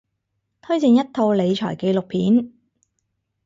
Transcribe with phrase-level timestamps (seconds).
[0.63, 2.53] 推薦一套理財紀錄片